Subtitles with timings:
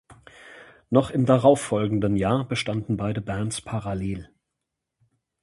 [0.89, 4.31] Noch im darauf folgenden Jahr bestanden beide Bands parallel.